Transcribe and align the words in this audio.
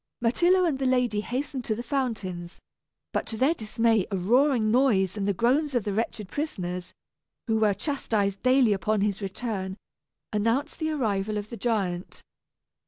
Myrtillo 0.19 0.65
and 0.65 0.79
the 0.79 0.87
lady 0.87 1.21
hastened 1.21 1.63
to 1.65 1.75
the 1.75 1.83
fountains; 1.83 2.57
but 3.13 3.27
to 3.27 3.37
their 3.37 3.53
dismay 3.53 4.07
a 4.09 4.17
roaring 4.17 4.71
noise 4.71 5.15
and 5.15 5.27
the 5.27 5.31
groans 5.35 5.75
of 5.75 5.83
the 5.83 5.93
wretched 5.93 6.27
prisoners, 6.27 6.91
who 7.45 7.59
were 7.59 7.75
chastised 7.75 8.41
daily 8.41 8.73
upon 8.73 9.01
his 9.01 9.21
return, 9.21 9.77
announced 10.33 10.79
the 10.79 10.89
arrival 10.89 11.37
of 11.37 11.49
the 11.51 11.55
giant. 11.57 12.23